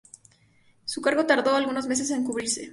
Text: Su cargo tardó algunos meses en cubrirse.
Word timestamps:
Su 0.83 0.99
cargo 0.99 1.27
tardó 1.27 1.55
algunos 1.55 1.85
meses 1.85 2.09
en 2.09 2.23
cubrirse. 2.23 2.69